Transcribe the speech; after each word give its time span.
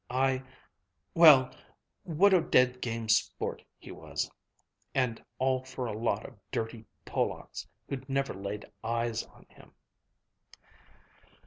Well, 1.13 1.53
what 2.01 2.33
a 2.33 2.41
dead 2.41 2.81
game 2.81 3.07
sport 3.07 3.61
he 3.77 3.91
was! 3.91 4.31
And 4.95 5.23
all 5.37 5.63
for 5.63 5.85
a 5.85 5.95
lot 5.95 6.25
of 6.25 6.39
dirty 6.49 6.85
Polacks 7.05 7.67
who'd 7.87 8.09
never 8.09 8.33
laid 8.33 8.65
eyes 8.83 9.21
on 9.23 9.45
him!" 9.47 9.73